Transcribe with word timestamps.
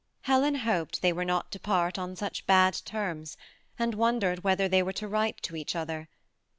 Helen 0.21 0.55
hoped 0.55 1.03
thej 1.03 1.13
were 1.13 1.23
not 1.23 1.51
to 1.51 1.59
part 1.59 1.99
on 1.99 2.15
such 2.15 2.47
bad 2.47 2.73
terms^ 2.73 3.35
and 3.77 3.93
wondered 3.93 4.43
whether 4.43 4.67
they 4.67 4.81
were 4.81 4.93
to 4.93 5.07
write 5.07 5.43
to 5.43 5.55
each 5.55 5.75
other. 5.75 6.09